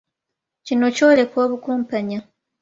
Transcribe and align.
Kino 0.65 0.85
kyoleka 0.95 1.35
obukumpanya. 1.45 2.19